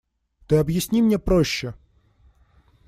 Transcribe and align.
Ты 0.47 0.55
объясни 0.57 0.99
мне 1.03 1.19
проще. 1.19 1.75